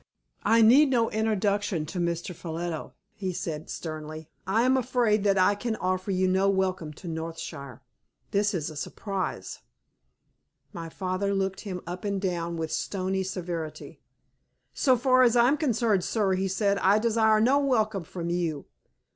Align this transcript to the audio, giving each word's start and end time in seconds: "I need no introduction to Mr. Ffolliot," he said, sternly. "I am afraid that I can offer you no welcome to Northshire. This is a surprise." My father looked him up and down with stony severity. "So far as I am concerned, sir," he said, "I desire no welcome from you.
"I 0.41 0.63
need 0.63 0.89
no 0.89 1.11
introduction 1.11 1.85
to 1.85 1.99
Mr. 1.99 2.33
Ffolliot," 2.33 2.93
he 3.13 3.31
said, 3.31 3.69
sternly. 3.69 4.31
"I 4.47 4.63
am 4.63 4.75
afraid 4.75 5.23
that 5.25 5.37
I 5.37 5.53
can 5.53 5.75
offer 5.75 6.09
you 6.09 6.27
no 6.27 6.49
welcome 6.49 6.91
to 6.93 7.07
Northshire. 7.07 7.83
This 8.31 8.55
is 8.55 8.71
a 8.71 8.75
surprise." 8.75 9.59
My 10.73 10.89
father 10.89 11.35
looked 11.35 11.61
him 11.61 11.81
up 11.85 12.03
and 12.03 12.19
down 12.19 12.57
with 12.57 12.71
stony 12.71 13.21
severity. 13.21 14.01
"So 14.73 14.97
far 14.97 15.21
as 15.21 15.35
I 15.35 15.47
am 15.47 15.55
concerned, 15.57 16.03
sir," 16.03 16.33
he 16.33 16.47
said, 16.47 16.79
"I 16.79 16.97
desire 16.97 17.39
no 17.39 17.59
welcome 17.59 18.03
from 18.03 18.31
you. 18.31 18.65